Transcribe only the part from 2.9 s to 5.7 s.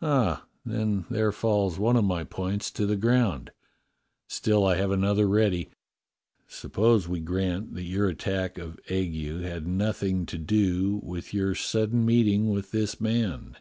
ground. Still I have another ready.